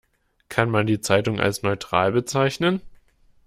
Kann 0.49 0.71
man 0.71 0.87
die 0.87 0.99
Zeitung 0.99 1.39
als 1.39 1.61
neutral 1.61 2.11
bezeichnen? 2.11 2.81